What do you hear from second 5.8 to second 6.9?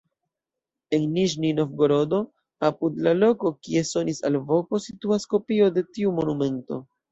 tiu monumento.